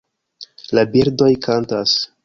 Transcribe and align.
La 0.79 0.85
birdoj 0.95 1.31
kantas 1.47 1.97